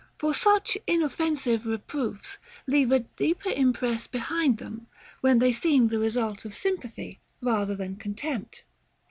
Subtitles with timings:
[0.17, 4.87] For such inoffensive reproofs leave a deeper impress behind them,
[5.19, 8.63] when they seem the result of sympathy rather than contempt.